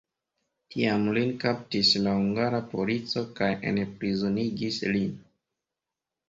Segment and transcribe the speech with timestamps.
[0.75, 5.07] Tiam lin kaptis la hungara polico kaj enprizonigis lin.